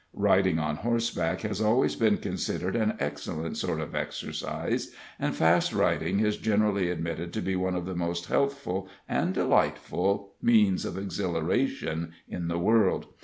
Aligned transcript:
Riding 0.17 0.57
on 0.57 0.77
horseback 0.77 1.41
has 1.41 1.61
always 1.61 1.95
been 1.95 2.17
considered 2.17 2.75
an 2.75 2.95
excellent 2.99 3.55
sort 3.57 3.79
of 3.79 3.93
exercise, 3.93 4.95
and 5.19 5.35
fast 5.35 5.73
riding 5.73 6.21
is 6.21 6.43
universally 6.43 6.89
admitted 6.89 7.31
to 7.33 7.41
be 7.43 7.55
one 7.55 7.75
of 7.75 7.85
the 7.85 7.93
most 7.93 8.25
healthful 8.25 8.89
and 9.07 9.31
delightful 9.31 10.33
means 10.41 10.85
of 10.85 10.97
exhilaration 10.97 12.13
in 12.27 12.47
the 12.47 12.57
world. 12.57 13.09